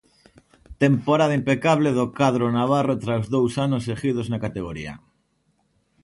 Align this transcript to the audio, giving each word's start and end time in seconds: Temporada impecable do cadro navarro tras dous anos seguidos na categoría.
Temporada 0.83 1.37
impecable 1.39 1.89
do 1.97 2.05
cadro 2.19 2.45
navarro 2.57 2.95
tras 3.03 3.23
dous 3.35 3.53
anos 3.65 3.85
seguidos 3.89 4.25
na 4.31 4.41
categoría. 4.45 4.93